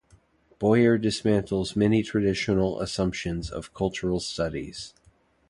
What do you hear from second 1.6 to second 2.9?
many traditional